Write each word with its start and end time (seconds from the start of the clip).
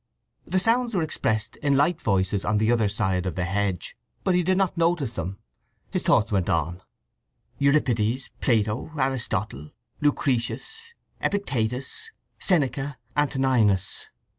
The 0.47 0.57
sounds 0.57 0.95
were 0.95 1.03
expressed 1.03 1.57
in 1.57 1.77
light 1.77 2.01
voices 2.01 2.43
on 2.43 2.57
the 2.57 2.71
other 2.71 2.89
side 2.89 3.27
of 3.27 3.35
the 3.35 3.45
hedge, 3.45 3.95
but 4.23 4.33
he 4.33 4.41
did 4.41 4.57
not 4.57 4.75
notice 4.75 5.13
them. 5.13 5.37
His 5.91 6.01
thoughts 6.01 6.31
went 6.31 6.49
on: 6.49 6.81
"—Euripides, 7.59 8.31
Plato, 8.41 8.89
Aristotle, 8.97 9.69
Lucretius, 10.01 10.95
Epictetus, 11.21 12.09
Seneca, 12.39 12.97
Antoninus. 13.15 14.07